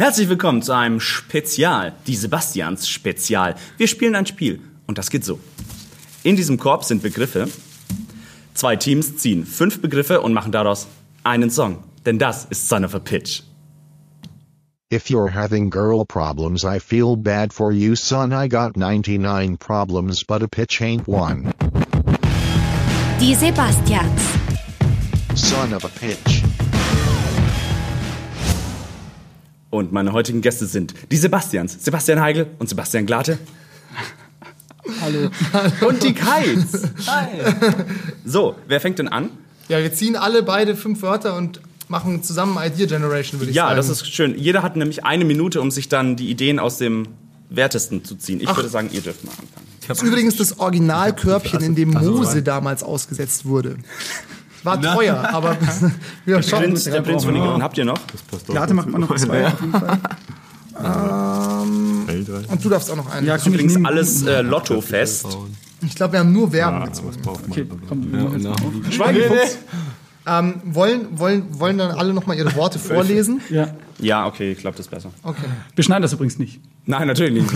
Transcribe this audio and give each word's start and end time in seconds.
Herzlich 0.00 0.28
willkommen 0.28 0.62
zu 0.62 0.76
einem 0.76 1.00
Spezial, 1.00 1.92
die 2.06 2.14
Sebastians 2.14 2.88
Spezial. 2.88 3.56
Wir 3.78 3.88
spielen 3.88 4.14
ein 4.14 4.26
Spiel 4.26 4.60
und 4.86 4.96
das 4.96 5.10
geht 5.10 5.24
so. 5.24 5.40
In 6.22 6.36
diesem 6.36 6.56
Korb 6.56 6.84
sind 6.84 7.02
Begriffe. 7.02 7.48
Zwei 8.54 8.76
Teams 8.76 9.16
ziehen 9.16 9.44
fünf 9.44 9.82
Begriffe 9.82 10.20
und 10.20 10.32
machen 10.32 10.52
daraus 10.52 10.86
einen 11.24 11.50
Song. 11.50 11.82
Denn 12.06 12.20
das 12.20 12.44
ist 12.44 12.68
Son 12.68 12.84
of 12.84 12.94
a 12.94 13.00
Pitch. 13.00 13.42
If 14.92 15.10
you're 15.10 15.34
having 15.34 15.68
girl 15.68 16.04
problems, 16.06 16.62
I 16.62 16.78
feel 16.78 17.16
bad 17.16 17.52
for 17.52 17.72
you, 17.72 17.96
son. 17.96 18.30
I 18.30 18.48
got 18.48 18.76
99 18.76 19.58
problems, 19.58 20.24
but 20.24 20.44
a 20.44 20.46
pitch 20.46 20.80
ain't 20.80 21.08
one. 21.08 21.52
Die 23.18 23.34
Sebastians. 23.34 24.22
Son 25.34 25.74
of 25.74 25.84
a 25.84 25.88
pitch. 25.88 26.44
Und 29.70 29.92
meine 29.92 30.12
heutigen 30.12 30.40
Gäste 30.40 30.66
sind 30.66 30.94
die 31.12 31.16
Sebastians, 31.16 31.76
Sebastian 31.84 32.20
Heigl 32.20 32.46
und 32.58 32.68
Sebastian 32.68 33.04
Glate. 33.06 33.38
Hallo. 35.02 35.28
Und 35.86 36.02
die 36.02 36.14
Kites. 36.14 36.82
Hi. 37.06 37.28
So, 38.24 38.56
wer 38.66 38.80
fängt 38.80 38.98
denn 38.98 39.08
an? 39.08 39.28
Ja, 39.68 39.78
wir 39.80 39.92
ziehen 39.92 40.16
alle 40.16 40.42
beide 40.42 40.74
fünf 40.76 41.02
Wörter 41.02 41.36
und 41.36 41.60
machen 41.88 42.22
zusammen 42.22 42.56
Idea 42.58 42.86
Generation, 42.86 43.40
würde 43.40 43.50
ich 43.50 43.56
Ja, 43.56 43.64
sagen. 43.66 43.76
das 43.76 43.88
ist 43.90 44.06
schön. 44.08 44.36
Jeder 44.38 44.62
hat 44.62 44.76
nämlich 44.76 45.04
eine 45.04 45.26
Minute, 45.26 45.60
um 45.60 45.70
sich 45.70 45.88
dann 45.90 46.16
die 46.16 46.30
Ideen 46.30 46.58
aus 46.58 46.78
dem 46.78 47.06
Wertesten 47.50 48.04
zu 48.04 48.14
ziehen. 48.16 48.40
Ich 48.40 48.48
Ach. 48.48 48.56
würde 48.56 48.68
sagen, 48.70 48.88
ihr 48.92 49.02
dürft 49.02 49.24
mal 49.24 49.32
anfangen. 49.32 49.66
Das 49.86 49.98
ist 50.02 50.08
übrigens 50.08 50.36
das 50.36 50.58
Originalkörbchen, 50.58 51.62
in 51.62 51.74
dem 51.74 51.90
Mose 51.90 52.42
damals 52.42 52.82
ausgesetzt 52.82 53.46
wurde. 53.46 53.76
War 54.64 54.80
teuer, 54.80 55.28
aber 55.32 55.56
wir 56.24 56.42
schauen 56.42 56.62
Prinz, 56.62 56.84
der 56.84 57.02
Prinz 57.02 57.24
von 57.24 57.36
Ägypten, 57.36 57.62
habt 57.62 57.78
ihr 57.78 57.84
noch? 57.84 58.00
Late 58.48 58.74
macht 58.74 58.88
man 58.88 59.02
noch 59.02 59.14
zwei 59.16 59.46
auf 59.46 59.60
jeden 59.60 59.72
Fall. 59.72 59.98
Und 62.48 62.64
du 62.64 62.68
darfst 62.68 62.90
auch 62.90 62.96
noch 62.96 63.10
einen. 63.10 63.26
Ja, 63.26 63.36
komm, 63.36 63.52
ich 63.52 63.60
Übrigens 63.60 63.84
alles 63.84 64.22
äh, 64.22 64.42
Lotto 64.42 64.80
fest. 64.80 65.26
Ich 65.84 65.94
glaube, 65.94 66.14
wir 66.14 66.20
haben 66.20 66.32
nur 66.32 66.50
Verben 66.50 66.84
gezogen. 66.84 67.16
Okay, 67.26 67.66
komm, 67.88 68.12
genau. 68.32 68.54
Schweigefuchs. 68.90 69.58
Ähm, 70.26 70.60
wollen, 70.64 71.18
wollen, 71.18 71.58
wollen 71.58 71.78
dann 71.78 71.92
alle 71.92 72.12
nochmal 72.12 72.36
ihre 72.36 72.54
Worte 72.54 72.78
vorlesen? 72.78 73.40
Ja. 73.48 73.68
Ja, 73.98 74.26
okay, 74.26 74.52
ich 74.52 74.58
glaube, 74.58 74.76
das 74.76 74.86
ist 74.86 74.90
besser. 74.90 75.10
Okay. 75.22 75.46
Wir 75.74 75.82
schneiden 75.84 76.02
das 76.02 76.12
übrigens 76.12 76.38
nicht. 76.38 76.60
Nein, 76.84 77.06
natürlich 77.08 77.42
nicht. 77.42 77.50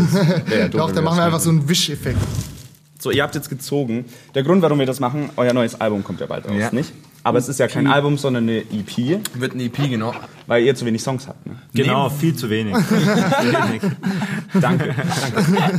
Ja 0.51 0.69
Doch, 0.69 0.91
dann 0.91 1.05
machen 1.05 1.19
wir 1.19 1.25
das 1.25 1.27
einfach 1.27 1.41
so 1.41 1.51
einen 1.51 1.69
Wischeffekt. 1.69 2.19
So, 3.03 3.11
ihr 3.11 3.25
habt 3.25 3.35
jetzt 3.35 3.51
gezogen. 3.51 4.05
Der 4.37 4.45
Grund, 4.45 4.63
warum 4.63 4.79
wir 4.79 4.87
das 4.87 5.01
machen, 5.01 5.31
euer 5.35 5.53
neues 5.53 5.81
Album 5.81 6.05
kommt 6.05 6.21
ja 6.21 6.27
bald 6.27 6.47
raus, 6.47 6.55
Ja. 6.57 6.71
nicht? 6.73 6.93
Aber 7.25 7.39
es 7.39 7.49
ist 7.49 7.59
ja 7.59 7.67
kein 7.67 7.89
Album, 7.89 8.17
sondern 8.17 8.45
eine 8.49 8.59
EP, 8.59 9.19
Wird 9.35 9.55
ein 9.55 9.61
EP, 9.61 9.77
genau. 9.91 10.15
weil 10.47 10.63
ihr 10.65 10.75
zu 10.77 10.85
wenig 10.87 11.03
Songs 11.03 11.27
habt. 11.27 11.45
Ne? 11.47 11.57
Genau, 11.75 12.11
viel 12.11 12.35
zu 12.37 12.49
wenig. 12.49 12.75
Danke, 14.61 14.95
danke. 14.95 14.95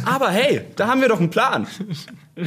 Aber 0.06 0.30
hey, 0.32 0.62
da 0.76 0.88
haben 0.88 1.00
wir 1.02 1.08
doch 1.10 1.20
einen 1.20 1.30
Plan. 1.30 1.66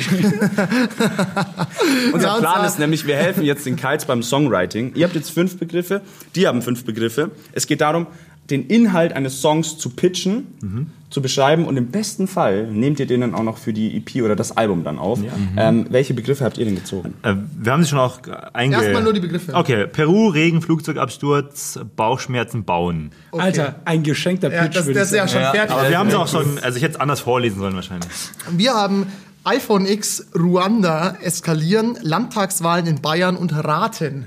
Unser 2.12 2.26
Ja, 2.28 2.38
Plan 2.38 2.64
ist 2.66 2.78
nämlich, 2.78 3.06
wir 3.06 3.16
helfen 3.16 3.44
jetzt 3.44 3.64
den 3.66 3.76
Kites 3.76 4.04
beim 4.04 4.22
Songwriting. 4.22 4.92
Ihr 4.94 5.04
habt 5.04 5.14
jetzt 5.14 5.30
fünf 5.30 5.58
Begriffe, 5.58 6.02
die 6.34 6.46
haben 6.46 6.60
fünf 6.62 6.84
Begriffe. 6.84 7.30
Es 7.52 7.66
geht 7.66 7.80
darum, 7.80 8.06
den 8.50 8.66
Inhalt 8.66 9.12
eines 9.12 9.40
Songs 9.40 9.78
zu 9.78 9.90
pitchen, 9.90 10.92
zu 11.10 11.22
beschreiben 11.22 11.64
und 11.64 11.76
im 11.76 11.88
besten 11.88 12.26
Fall 12.28 12.66
nehmt 12.66 13.00
ihr 13.00 13.06
den 13.06 13.20
dann 13.20 13.34
auch 13.34 13.42
noch 13.42 13.58
für 13.58 13.72
die 13.72 13.96
EP 13.96 14.22
oder 14.22 14.36
das 14.36 14.56
Album 14.56 14.84
dann 14.84 14.98
auf. 14.98 15.20
Ähm, 15.56 15.86
welche 15.90 16.14
Begriffe 16.14 16.44
habt 16.44 16.58
ihr 16.58 16.64
denn 16.64 16.74
gezogen? 16.74 17.14
Äh, 17.22 17.34
wir 17.58 17.72
haben 17.72 17.82
sie 17.82 17.90
schon 17.90 17.98
auch 17.98 18.20
einge... 18.52 18.76
Erstmal 18.76 19.02
nur 19.02 19.12
die 19.12 19.20
Begriffe. 19.20 19.54
Okay, 19.54 19.86
Peru, 19.86 20.28
Regen, 20.28 20.62
Flugzeugabsturz, 20.62 21.78
Bauchschmerzen, 21.96 22.64
Bauen. 22.64 23.12
Alter, 23.32 23.76
ein 23.84 24.02
geschenkter 24.02 24.52
Ja, 24.52 24.62
Pitch, 24.62 24.76
das, 24.76 24.86
würde 24.86 25.00
das 25.00 25.12
ich 25.12 25.18
ist 25.18 25.32
ja 25.32 25.40
schon 25.40 25.50
fertig. 25.52 25.74
Aber 25.74 25.88
wir 25.88 25.98
haben 25.98 26.10
sie 26.10 26.18
auch 26.18 26.28
schon, 26.28 26.58
also 26.60 26.76
ich 26.76 26.82
hätte 26.82 26.94
es 26.94 27.00
anders 27.00 27.20
vorlesen 27.20 27.58
sollen 27.58 27.74
wahrscheinlich. 27.74 28.10
Wir 28.50 28.74
haben 28.74 29.06
iPhone 29.44 29.86
X, 29.86 30.26
Ruanda, 30.36 31.16
Eskalieren, 31.22 31.96
Landtagswahlen 32.02 32.86
in 32.86 33.00
Bayern 33.00 33.36
und 33.36 33.52
Raten. 33.52 34.26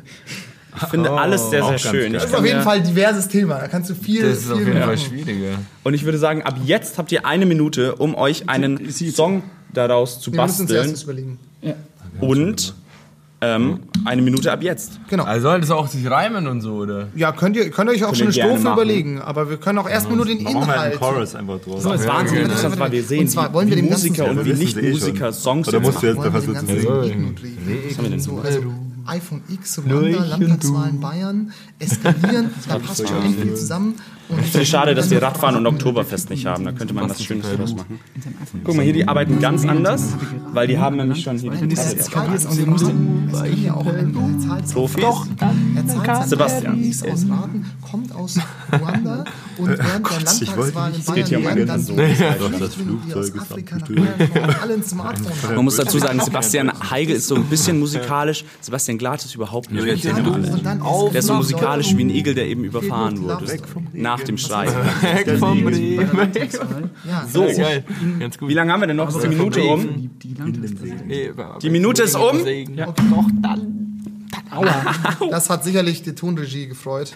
Ich 0.75 0.87
finde 0.87 1.11
alles 1.11 1.49
sehr, 1.49 1.61
sehr 1.61 1.71
ganz 1.71 1.81
schön. 1.81 2.13
Das 2.13 2.25
ist 2.25 2.35
auf 2.35 2.45
jeden 2.45 2.61
Fall 2.61 2.77
ein 2.77 2.83
diverses 2.83 3.27
Thema. 3.27 3.59
Da 3.59 3.67
kannst 3.67 3.89
du 3.89 3.95
viel, 3.95 4.21
Das 4.21 4.37
ist 4.39 4.43
viel 4.45 4.53
auf 4.53 4.59
jeden 4.59 4.81
Fall 4.83 4.97
schwieriger. 4.97 5.55
Und 5.83 5.93
ich 5.93 6.05
würde 6.05 6.17
sagen, 6.17 6.43
ab 6.43 6.55
jetzt 6.63 6.97
habt 6.97 7.11
ihr 7.11 7.25
eine 7.25 7.45
Minute, 7.45 7.95
um 7.95 8.15
euch 8.15 8.47
einen 8.49 8.89
Song 8.91 9.43
daraus 9.73 10.19
zu 10.21 10.31
Wir 10.31 10.41
müssen 10.43 10.61
uns 10.61 10.69
basteln. 10.71 10.77
erstes 10.89 11.03
überlegen. 11.03 11.39
Und 12.21 12.73
ähm, 13.41 13.79
eine 14.03 14.21
Minute 14.21 14.51
ab 14.51 14.61
jetzt. 14.61 14.99
Genau. 15.09 15.23
Also 15.23 15.43
soll 15.49 15.61
das 15.61 15.71
auch 15.71 15.87
sich 15.87 16.09
reimen 16.09 16.45
und 16.47 16.59
so, 16.59 16.73
oder? 16.73 17.07
Ja, 17.15 17.31
könnt 17.31 17.55
ihr, 17.55 17.69
könnt 17.69 17.89
ihr 17.89 17.95
euch 17.95 18.03
auch 18.03 18.13
schon 18.13 18.27
eine 18.27 18.33
Strophe 18.33 18.59
machen. 18.59 18.73
überlegen. 18.73 19.21
Aber 19.21 19.49
wir 19.49 19.55
können 19.57 19.79
auch 19.79 19.89
erstmal 19.89 20.17
nur 20.17 20.25
den 20.25 20.43
Machen 20.43 20.55
wir 20.55 20.67
halt 20.67 20.69
einen 20.69 20.91
Inhalt. 20.93 20.99
Chorus 20.99 21.35
einfach 21.35 21.59
draus. 21.61 21.83
Das 21.83 22.01
ist 22.01 22.07
Wahnsinn, 22.07 22.37
wenn 22.43 22.51
ich 22.51 22.61
das 22.61 22.77
mal 22.77 22.91
wir 22.91 23.03
sehen, 23.03 23.21
Und 23.21 23.27
zwar 23.29 23.49
wie, 23.49 23.53
wollen 23.53 23.69
wir 23.69 23.77
wie 23.77 23.81
Musiker 23.83 24.29
und 24.29 24.43
wie 24.43 24.49
Ja, 24.49 24.55
eh 24.55 24.59
Nicht-Musiker 24.59 25.25
schon. 25.25 25.33
Songs 25.33 25.67
Oder 25.69 25.79
musst 25.79 26.03
du 26.03 26.07
jetzt 26.07 26.19
einfach 26.19 26.41
so 26.41 26.53
zu 26.53 26.65
so 26.65 27.03
wir 28.03 28.09
denn 28.09 28.19
so, 28.19 28.31
so? 28.31 28.41
also 28.41 28.61
iPhone 29.09 29.41
X, 29.49 29.79
Ruanda, 29.79 30.23
Landtagswahlen 30.23 30.99
Bayern, 30.99 31.51
eskalieren, 31.79 32.51
da 32.67 32.79
passt 32.79 33.07
schon 33.07 33.25
echt 33.25 33.39
viel 33.39 33.55
zusammen. 33.55 33.95
Und 34.29 34.39
Ich 34.39 34.45
finde 34.45 34.61
es 34.61 34.69
schade, 34.69 34.93
dass 34.93 35.09
wir 35.09 35.21
Radfahren 35.21 35.55
und 35.55 35.65
Oktoberfest 35.65 36.29
nicht 36.29 36.45
haben. 36.45 36.63
Da 36.63 36.71
könnte 36.71 36.93
man 36.93 37.09
was 37.09 37.23
Schönes 37.23 37.47
draus 37.51 37.75
machen. 37.75 37.99
Guck 38.63 38.75
mal, 38.75 38.83
hier, 38.83 38.93
die 38.93 39.07
arbeiten 39.07 39.39
ganz 39.39 39.65
anders, 39.65 40.13
weil 40.53 40.67
die 40.67 40.77
haben 40.77 40.97
nämlich 40.97 41.23
schon 41.23 41.39
hier 41.39 41.49
die 41.49 41.75
also 41.75 41.95
Profis. 44.73 45.01
Doch, 45.01 45.25
Sebastian. 46.25 46.95
kommt 47.89 48.08
aus 48.19 48.37
Ruanda 48.71 49.23
und 49.57 49.67
während 49.69 50.09
der 50.09 50.19
Landtagswahlen 50.21 50.95
in 50.95 51.13
geht 51.15 51.27
hier 51.27 51.39
Bayern 51.39 51.51
um 51.51 51.67
werden 51.67 51.67
dann 51.67 51.81
so. 51.81 51.95
Das 51.95 52.75
die 52.75 52.83
Flugzeug 52.83 53.17
aus 53.17 53.29
ist 53.43 53.51
Afrika 53.51 53.77
nach 53.77 53.87
Bayern 53.87 54.55
alle 54.61 54.73
ein 54.73 54.83
Smartphone 54.91 55.43
haben. 55.43 55.55
Man 55.55 55.65
muss 55.65 55.75
dazu 55.77 55.99
sagen, 55.99 56.19
Sebastian 56.19 56.71
Heigl 56.89 57.15
ist 57.15 57.27
so 57.27 57.35
ein 57.35 57.45
bisschen 57.45 57.79
musikalisch. 57.79 58.43
Sebastian 58.61 58.97
Glatt 58.97 59.23
ist 59.23 59.35
überhaupt 59.35 59.71
nicht. 59.71 60.03
Ja, 60.03 60.13
dann 60.63 60.81
Der 61.11 61.19
ist 61.19 61.25
so 61.27 61.33
musikalisch 61.33 61.95
wie 61.95 62.03
ein 62.03 62.09
Igel, 62.09 62.33
der 62.35 62.47
eben 62.47 62.63
überfahren 62.63 63.21
wurde. 63.21 63.45
Nach 63.93 64.19
dem 64.21 64.37
Schrei. 64.37 64.67
Weg 64.67 65.37
vom 65.39 65.65
Regen. 65.67 66.09
Ja, 67.07 67.25
So, 67.31 67.47
wie 67.47 68.53
lange 68.53 68.71
haben 68.71 68.81
wir 68.81 68.87
denn 68.87 68.97
noch? 68.97 69.09
Ist 69.09 69.23
die 69.23 69.27
Minute 69.27 69.61
um? 69.63 70.11
Die, 71.61 71.69
Minute 71.69 72.03
ist 72.03 72.15
um. 72.15 72.39
Doch, 72.75 73.29
dann. 73.41 73.79
Das 75.29 75.49
hat 75.49 75.63
sicherlich 75.63 76.01
die 76.01 76.15
Tonregie 76.15 76.67
gefreut. 76.67 77.13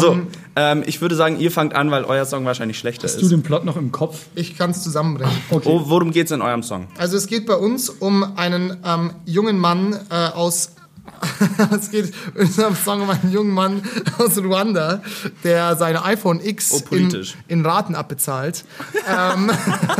So, 0.00 0.18
ähm, 0.56 0.82
ich 0.86 1.00
würde 1.00 1.14
sagen, 1.14 1.38
ihr 1.38 1.50
fangt 1.50 1.74
an, 1.74 1.90
weil 1.90 2.04
euer 2.04 2.24
Song 2.24 2.44
wahrscheinlich 2.44 2.78
schlechter 2.78 3.04
Hast 3.04 3.16
du 3.16 3.22
ist. 3.22 3.30
den 3.30 3.42
Plot 3.42 3.64
noch 3.64 3.76
im 3.76 3.90
Kopf? 3.92 4.26
Ich 4.34 4.56
kann 4.58 4.70
es 4.70 4.82
zusammenbringen. 4.82 5.34
Oh, 5.50 5.82
worum 5.86 6.10
geht's 6.10 6.30
in 6.30 6.42
eurem 6.42 6.62
Song? 6.62 6.88
Also 6.98 7.16
es 7.16 7.26
geht 7.26 7.46
bei 7.46 7.54
uns 7.56 7.88
um 7.88 8.36
einen 8.36 8.76
ähm, 8.84 9.10
jungen 9.24 9.58
Mann 9.58 9.98
äh, 10.10 10.14
aus 10.28 10.72
es 11.76 11.90
geht 11.90 12.12
in 12.34 12.42
unserem 12.42 12.76
Song 12.76 13.02
um 13.02 13.10
einen 13.10 13.32
jungen 13.32 13.50
Mann 13.52 13.82
aus 14.18 14.38
Ruanda, 14.38 15.02
der 15.42 15.76
seine 15.76 16.04
iPhone 16.04 16.40
X 16.44 16.72
Oh, 16.72 16.76
in, 16.78 16.84
politisch. 16.84 17.34
in 17.48 17.64
Raten 17.66 17.94
abbezahlt. 17.96 18.64
ähm, 19.08 19.50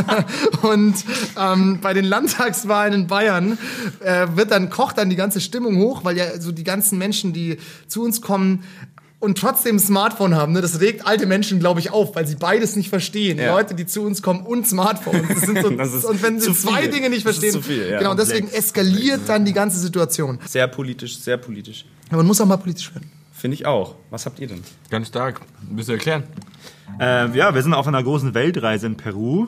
und 0.62 0.94
ähm, 1.38 1.78
bei 1.80 1.92
den 1.92 2.04
Landtagswahlen 2.04 2.92
in 2.94 3.06
Bayern 3.08 3.58
äh, 4.00 4.28
wird 4.34 4.50
dann 4.52 4.70
kocht 4.70 4.98
dann 4.98 5.10
die 5.10 5.16
ganze 5.16 5.40
Stimmung 5.40 5.76
hoch, 5.78 6.04
weil 6.04 6.16
ja 6.16 6.40
so 6.40 6.52
die 6.52 6.64
ganzen 6.64 6.98
Menschen, 6.98 7.32
die 7.32 7.58
zu 7.88 8.02
uns 8.02 8.20
kommen, 8.20 8.62
und 9.22 9.38
trotzdem 9.38 9.76
ein 9.76 9.78
Smartphone 9.78 10.34
haben, 10.34 10.52
ne, 10.52 10.60
das 10.60 10.80
regt 10.80 11.06
alte 11.06 11.26
Menschen, 11.26 11.60
glaube 11.60 11.78
ich, 11.78 11.92
auf, 11.92 12.16
weil 12.16 12.26
sie 12.26 12.34
beides 12.34 12.74
nicht 12.74 12.88
verstehen. 12.88 13.38
Ja. 13.38 13.54
Leute, 13.54 13.76
die 13.76 13.86
zu 13.86 14.02
uns 14.02 14.20
kommen 14.20 14.44
und 14.44 14.66
Smartphones. 14.66 15.28
Das 15.28 15.40
sind 15.42 15.62
so, 15.62 15.70
Das 15.76 15.94
ist 15.94 16.04
und 16.04 16.20
wenn 16.24 16.40
sie 16.40 16.52
zwei 16.52 16.82
viel. 16.82 16.90
Dinge 16.90 17.08
nicht 17.08 17.24
Das 17.24 17.36
ist 17.36 17.40
verstehen, 17.40 17.62
zu 17.62 17.62
viel, 17.62 17.88
ja. 17.88 17.98
genau, 17.98 18.14
deswegen 18.14 18.48
eskaliert 18.48 19.20
dann 19.28 19.44
die 19.44 19.52
ganze 19.52 19.78
Situation. 19.78 20.40
Sehr 20.46 20.66
politisch, 20.66 21.18
sehr 21.18 21.36
politisch. 21.36 21.84
Aber 22.08 22.18
man 22.18 22.26
muss 22.26 22.40
auch 22.40 22.46
mal 22.46 22.56
politisch 22.56 22.92
werden. 22.92 23.12
Finde 23.32 23.54
ich 23.54 23.64
auch. 23.64 23.94
Was 24.10 24.26
habt 24.26 24.40
ihr 24.40 24.48
denn? 24.48 24.64
Ganz 24.90 25.06
stark. 25.06 25.40
Willst 25.70 25.88
du 25.88 25.92
erklären? 25.92 26.24
Äh, 26.98 27.30
ja, 27.36 27.54
wir 27.54 27.62
sind 27.62 27.74
auf 27.74 27.86
einer 27.86 28.02
großen 28.02 28.34
Weltreise 28.34 28.86
in 28.86 28.96
Peru. 28.96 29.46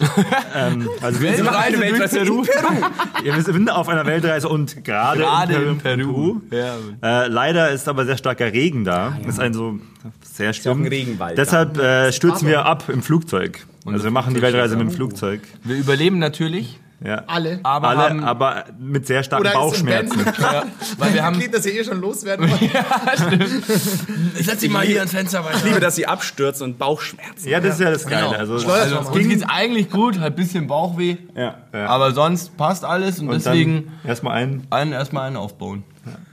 ähm, 0.56 0.88
also 1.00 1.20
wir 1.20 1.34
sind, 1.34 1.46
Weltreise 1.46 2.24
durch 2.24 2.48
Peru. 2.50 2.80
ja, 3.24 3.36
wir 3.36 3.42
sind 3.42 3.70
auf 3.70 3.88
einer 3.88 4.06
Weltreise 4.06 4.48
und 4.48 4.84
gerade 4.84 5.20
Gerade 5.20 5.54
in 5.54 5.68
in 5.68 5.78
Peru. 5.78 6.40
Peru. 6.48 6.82
Ja. 7.02 7.24
Äh, 7.24 7.28
leider 7.28 7.70
ist 7.70 7.88
aber 7.88 8.06
sehr 8.06 8.16
starker 8.16 8.52
Regen 8.52 8.84
da. 8.84 9.16
Das 9.22 9.34
ist 9.34 9.40
ein 9.40 9.52
so 9.52 9.78
sehr 10.22 10.46
ja 10.46 10.52
schlimm. 10.52 10.82
ein 10.82 10.88
Regenwald 10.88 11.38
Deshalb 11.38 11.78
äh, 11.78 12.12
stürzen 12.12 12.48
wir 12.48 12.64
ab 12.66 12.84
im 12.88 13.02
Flugzeug. 13.02 13.66
Also 13.84 14.04
wir 14.04 14.10
machen 14.10 14.34
die 14.34 14.42
Weltreise 14.42 14.76
mit 14.76 14.88
dem 14.88 14.90
Flugzeug. 14.92 15.40
Wir 15.64 15.76
überleben 15.76 16.18
natürlich, 16.18 16.78
Ja. 17.02 17.24
Alle. 17.26 17.60
aber 17.62 17.88
Alle, 17.88 17.98
haben... 18.00 18.24
aber 18.24 18.64
mit 18.78 19.06
sehr 19.06 19.22
starken 19.22 19.46
Oder 19.46 19.54
Bauchschmerzen. 19.54 20.20
Ja, 20.40 20.64
weil 20.98 21.14
wir 21.14 21.24
haben... 21.24 21.38
Geht 21.38 21.54
das 21.54 21.64
ja 21.64 21.72
eh 21.72 21.84
schon 21.84 22.00
loswerden 22.00 22.50
wollen. 22.50 22.60
Ich 24.38 24.46
setz 24.46 24.60
dich 24.60 24.70
mal 24.70 24.84
hier 24.84 24.98
ans 24.98 25.12
Fenster 25.12 25.44
weiter. 25.44 25.56
Ich 25.56 25.64
liebe, 25.64 25.80
dass 25.80 25.96
sie 25.96 26.06
abstürzen 26.06 26.64
und 26.64 26.78
Bauchschmerzen. 26.78 27.48
Ja, 27.48 27.60
das 27.60 27.74
ist 27.74 27.80
ja 27.80 27.90
das 27.90 28.06
Geile. 28.06 28.26
Genau. 28.26 28.38
Also, 28.38 28.54
Also, 28.70 28.98
uns 28.98 29.28
geht's 29.28 29.44
eigentlich 29.48 29.90
gut, 29.90 30.18
halt 30.18 30.34
ein 30.34 30.36
bisschen 30.36 30.66
Bauchweh, 30.66 31.16
Ja. 31.34 31.56
aber 31.72 32.12
sonst 32.12 32.56
passt 32.56 32.84
alles 32.84 33.18
und, 33.18 33.28
und 33.28 33.34
deswegen 33.34 33.92
erstmal 34.04 34.34
ein. 34.36 34.66
allen 34.70 34.92
erstmal 34.92 35.26
einen 35.26 35.36
aufbauen. 35.36 35.84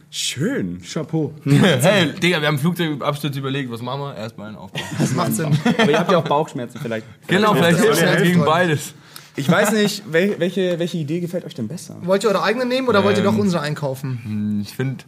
Schön. 0.09 0.81
Chapeau. 0.81 1.33
hey, 1.43 2.13
Digga, 2.13 2.39
wir 2.41 2.47
haben 2.47 2.57
Flugzeugabsturz 2.59 3.35
überlegt. 3.35 3.69
Was 3.71 3.81
machen 3.81 4.01
wir? 4.01 4.15
Erstmal 4.15 4.47
einen 4.47 4.55
Aufbau. 4.55 4.79
Das 4.97 5.13
macht 5.13 5.33
Sinn. 5.33 5.57
Aber 5.77 5.91
ihr 5.91 5.99
habt 5.99 6.11
ja 6.11 6.17
auch 6.17 6.23
Bauchschmerzen 6.23 6.79
vielleicht. 6.81 7.05
Genau, 7.27 7.53
vielleicht 7.53 7.79
es 7.83 8.21
gegen 8.23 8.45
beides. 8.45 8.93
Ich 9.37 9.49
weiß 9.49 9.71
nicht, 9.71 10.03
wel 10.11 10.35
welche, 10.39 10.79
welche 10.79 10.97
Idee 10.97 11.19
gefällt 11.19 11.45
euch 11.45 11.53
denn 11.53 11.67
besser? 11.67 11.95
Wollt 12.01 12.23
ihr 12.23 12.29
eure 12.29 12.43
eigene 12.43 12.65
nehmen 12.65 12.87
oder 12.87 13.03
wollt 13.03 13.17
ihr 13.17 13.23
Ähm. 13.23 13.31
doch 13.31 13.37
unsere 13.37 13.61
einkaufen? 13.61 14.61
Ich 14.63 14.75
finde, 14.75 15.03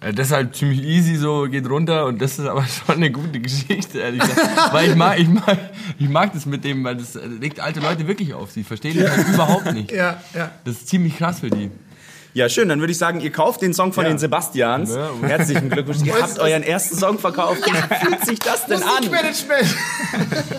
äh, 0.00 0.12
das 0.12 0.28
ist 0.28 0.32
halt 0.32 0.54
ziemlich 0.54 0.82
easy, 0.84 1.16
so 1.16 1.48
geht 1.50 1.68
runter 1.68 2.06
und 2.06 2.22
das 2.22 2.38
ist 2.38 2.46
aber 2.46 2.64
schon 2.86 2.94
eine 2.96 3.10
gute 3.10 3.40
Geschichte, 3.40 3.98
ehrlich 3.98 4.20
gesagt. 4.20 4.40
weil 4.72 4.90
ich 4.90 4.94
mag, 4.96 5.18
ich 5.18 5.28
mag, 5.28 5.58
ich 5.98 6.08
mag 6.08 6.32
das 6.32 6.46
mit 6.46 6.64
dem, 6.64 6.84
weil 6.84 6.96
das 6.96 7.18
legt 7.40 7.58
alte 7.60 7.80
Leute 7.80 8.06
wirklich 8.06 8.34
auf. 8.34 8.52
Sie 8.52 8.62
verstehen 8.62 8.98
das 9.00 9.10
halt 9.16 9.28
überhaupt 9.28 9.72
nicht. 9.72 9.90
Ja, 9.90 10.22
ja. 10.34 10.52
Das 10.64 10.76
ist 10.76 10.88
ziemlich 10.88 11.16
krass 11.18 11.40
für 11.40 11.50
die. 11.50 11.70
Ja, 12.34 12.50
schön. 12.50 12.68
Dann 12.68 12.80
würde 12.80 12.92
ich 12.92 12.98
sagen, 12.98 13.20
ihr 13.20 13.32
kauft 13.32 13.62
den 13.62 13.72
Song 13.72 13.94
von 13.94 14.04
den 14.04 14.18
Sebastians. 14.18 14.94
Ja. 14.94 15.08
Herzlichen 15.22 15.70
Glückwunsch. 15.70 16.02
Ihr 16.04 16.20
habt 16.20 16.38
euren 16.38 16.62
ersten 16.62 16.96
Song 16.98 17.18
verkauft. 17.18 17.62
Wie 17.64 18.04
fühlt 18.06 18.24
sich 18.26 18.38
das 18.38 18.66
denn 18.66 18.82
an? 18.82 18.90
Musikmanagement. 19.06 19.74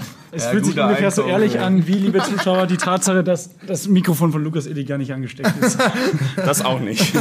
Es 0.31 0.44
Ja, 0.44 0.50
fühlt 0.51 0.65
sich 0.65 0.77
ungefähr 0.79 1.09
so 1.09 1.21
Einkauf, 1.24 1.39
ehrlich 1.39 1.53
ja. 1.53 1.65
an, 1.65 1.88
wie, 1.88 1.94
liebe 1.94 2.21
Zuschauer, 2.21 2.68
die 2.68 2.75
Tatsache, 2.77 3.24
dass 3.24 3.50
das 3.65 3.88
Mikrofon 3.88 4.31
von 4.33 4.44
Lukas 4.44 4.65
Illig 4.68 4.85
gar 4.88 4.97
nicht 4.97 5.13
angesteckt 5.13 5.53
ist. 5.62 5.77
Das 6.35 6.63
auch 6.63 6.79
nicht. 6.79 7.13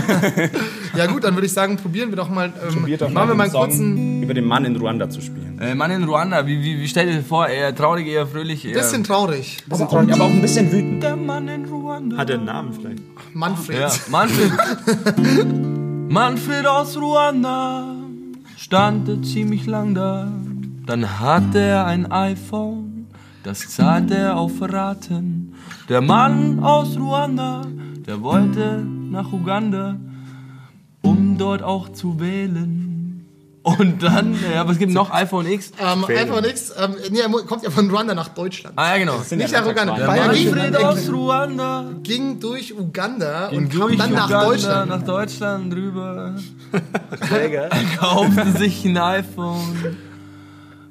Ja 0.97 1.07
gut, 1.07 1.25
dann 1.25 1.35
würde 1.35 1.47
ich 1.47 1.53
sagen, 1.53 1.77
probieren 1.77 2.11
wir 2.11 2.17
doch 2.17 2.29
mal. 2.29 2.47
Ähm, 2.47 2.97
doch 2.99 3.11
machen 3.11 3.29
wir 3.29 3.35
mal 3.35 3.45
einen 3.45 3.53
kurzen. 3.53 4.23
über 4.23 4.35
den 4.35 4.45
Mann 4.45 4.65
in 4.65 4.77
Ruanda 4.77 5.09
zu 5.09 5.21
spielen. 5.21 5.59
Äh, 5.61 5.75
Mann 5.75 5.91
in 5.91 6.05
Ruanda, 6.05 6.47
wie, 6.47 6.63
wie, 6.63 6.79
wie 6.81 6.89
stellt 6.89 7.09
ihr 7.11 7.17
dir 7.17 7.23
vor? 7.23 7.47
Eher 7.49 7.75
traurig, 7.75 8.07
eher 8.07 8.27
fröhlich? 8.27 8.65
Eher 8.65 8.75
Bisschen 8.75 9.05
traurig. 9.05 9.59
Aber 9.71 9.85
auch, 9.89 9.93
aber 9.95 10.25
auch 10.25 10.31
ein 10.31 10.43
bisschen 10.43 10.71
wütend. 10.73 11.03
der 11.03 11.17
Mann 11.17 11.49
in 11.49 11.65
Ruanda. 11.67 12.17
Hat 12.17 12.31
er 12.31 12.37
einen 12.37 12.45
Namen 12.47 12.73
vielleicht? 12.73 13.03
Manfred. 13.35 13.79
Ja, 13.81 13.91
Manfred. 14.11 14.53
Manfred 16.09 16.67
aus 16.67 16.97
Ruanda 16.97 17.95
stand 18.57 19.27
ziemlich 19.27 19.67
lang 19.67 19.95
da. 19.95 20.33
Dann 20.87 21.21
hatte 21.21 21.59
er 21.59 21.87
ein 21.87 22.11
iPhone, 22.13 22.86
das 23.47 23.69
zahlte 23.69 24.17
er 24.17 24.37
auf 24.37 24.55
Raten. 24.61 25.55
Der 25.89 26.01
Mann 26.01 26.59
aus 26.65 26.97
Ruanda, 26.99 27.63
der 28.05 28.21
wollte 28.21 28.85
nach 28.85 29.33
Uganda, 29.33 29.95
um 31.03 31.39
dort 31.39 31.63
auch 31.63 31.91
zu 31.91 32.19
wählen. 32.19 33.25
Und 33.63 34.03
dann, 34.03 34.37
ja, 34.53 34.67
was 34.67 34.79
gibt 34.79 34.93
noch? 34.93 35.13
iPhone 35.13 35.47
X? 35.47 35.71
Ähm, 35.81 36.05
einfach 36.05 36.41
nichts. 36.41 36.73
Ähm, 36.77 36.97
nee, 37.13 37.21
er 37.21 37.29
kommt 37.29 37.63
ja 37.63 37.71
von 37.71 37.89
Ruanda 37.89 38.15
nach 38.15 38.29
Deutschland. 38.29 38.77
Ah 38.77 38.93
ja, 38.93 38.99
genau. 38.99 39.19
Nicht 39.31 39.53
nach 39.53 39.67
Uganda. 39.67 39.95
Der 39.95 40.09
Er 40.09 40.29
ging, 40.35 40.51
Manfred 40.51 40.75
er 40.75 40.89
aus 40.89 41.09
Ruanda 41.09 41.85
ging 42.03 42.41
durch 42.41 42.77
Uganda 42.77 43.49
ging 43.51 43.59
und 43.59 43.69
kam 43.71 43.81
durch 43.81 43.97
dann 43.97 44.13
nach 44.13 44.27
Uganda, 44.27 44.45
Deutschland. 44.45 44.91
nach 44.91 45.03
Deutschland 45.03 45.73
rüber. 45.73 46.35
kaufte 48.01 48.53
sich 48.59 48.85
ein 48.85 48.97
iPhone. 48.99 49.97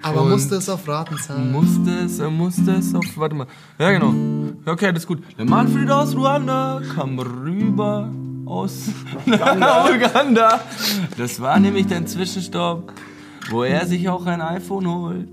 Aber 0.05 0.21
und- 0.23 0.29
musste 0.31 0.55
es 0.55 0.69
auf 0.69 0.87
Raten 0.87 1.17
zahlen. 1.17 1.51
Musste 1.51 1.91
es, 2.05 2.19
er 2.19 2.29
musste 2.29 2.71
es 2.71 2.93
auf. 2.95 3.05
Warte 3.15 3.35
mal. 3.35 3.47
Ja, 3.79 3.91
genau. 3.91 4.13
Okay, 4.65 4.91
das 4.91 5.03
ist 5.03 5.07
gut. 5.07 5.21
Der 5.37 5.45
Manfred 5.45 5.89
aus 5.89 6.15
Ruanda 6.15 6.81
kam 6.95 7.17
rüber 7.19 8.09
aus 8.45 8.89
Uganda. 9.25 10.59
Das 11.17 11.39
war 11.41 11.59
nämlich 11.59 11.87
der 11.87 12.05
Zwischenstopp, 12.05 12.93
wo 13.49 13.63
er 13.63 13.85
sich 13.85 14.07
auch 14.09 14.25
ein 14.25 14.41
iPhone 14.41 14.87
holt. 14.87 15.29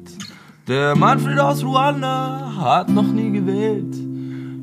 Der 0.69 0.97
Manfred 0.97 1.39
aus 1.39 1.63
Ruanda 1.65 2.53
hat 2.59 2.89
noch 2.89 3.03
nie 3.07 3.31
gewählt. 3.33 3.95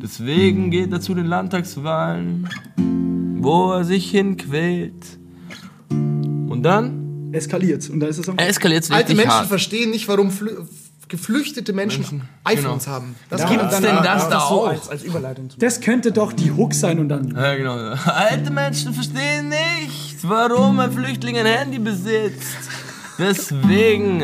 Deswegen 0.01 0.71
geht 0.71 0.91
er 0.93 1.01
zu 1.01 1.13
den 1.13 1.25
Landtagswahlen, 1.25 2.47
wo 3.39 3.73
er 3.73 3.83
sich 3.83 4.09
hinquält. 4.11 5.19
Und 5.89 6.63
dann 6.63 7.08
Eskaliert. 7.31 7.89
Und 7.89 7.99
da 7.99 8.07
ist 8.07 8.17
es 8.17 8.29
auch. 8.29 8.37
eskaliert 8.37 8.83
es 8.83 8.91
Alte 8.91 9.15
Menschen 9.15 9.31
hart. 9.31 9.47
verstehen 9.47 9.91
nicht, 9.91 10.07
warum 10.07 10.31
flü 10.31 10.51
geflüchtete 11.09 11.73
Menschen, 11.73 12.01
Menschen, 12.01 12.29
iPhones 12.43 12.85
genau. 12.85 12.95
haben. 12.95 13.15
Das 13.31 13.41
Gibt's 13.41 13.79
geht 13.79 13.83
denn 13.83 14.03
das 14.03 14.29
da 14.29 14.41
auch? 14.41 14.67
als, 14.67 14.89
als 14.89 15.03
Überleitung. 15.03 15.49
Das 15.57 15.81
könnte 15.81 16.11
doch 16.11 16.33
die 16.33 16.51
Hook 16.51 16.75
sein 16.75 16.99
und 16.99 17.09
dann. 17.09 17.35
Ja, 17.35 17.55
genau. 17.55 17.75
Alte 18.05 18.51
Menschen 18.51 18.93
verstehen 18.93 19.49
nicht, 19.49 20.17
warum 20.21 20.79
ein 20.79 20.91
Flüchtling 20.91 21.39
ein 21.39 21.47
Handy 21.47 21.79
besitzt. 21.79 22.45
Deswegen 23.17 24.21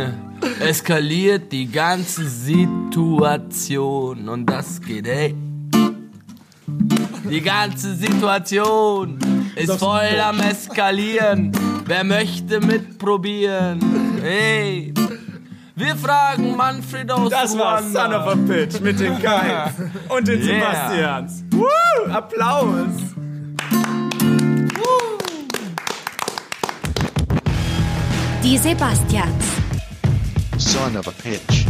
eskaliert 0.60 1.52
die 1.52 1.66
ganze 1.66 2.30
Situation. 2.30 4.30
Und 4.30 4.46
das 4.46 4.80
geht, 4.80 5.08
hey. 5.08 5.34
Die 7.30 7.42
ganze 7.42 7.96
Situation 7.96 9.18
ist 9.56 9.72
voll 9.74 10.20
am 10.22 10.40
Eskalieren. 10.40 11.52
Wer 11.88 12.04
möchte 12.04 12.60
mitprobieren? 12.60 13.80
Hey. 14.22 14.92
Wir 15.76 15.96
fragen 15.96 16.56
Manfred 16.56 17.12
aus 17.12 17.30
Das 17.30 17.58
war. 17.58 17.84
Son 17.84 18.14
of 18.14 18.28
a 18.28 18.36
Bitch 18.36 18.80
mit 18.80 19.00
den 19.00 19.22
Kai 19.22 19.72
und 20.10 20.28
den 20.28 20.42
Yeah. 20.42 20.56
Sebastians. 20.56 21.44
Woo! 21.52 22.12
Applaus! 22.12 22.88
Die 28.44 28.58
Sebastians. 28.58 29.46
Son 30.58 30.96
of 30.98 31.08
a 31.08 31.12
pitch. 31.12 31.65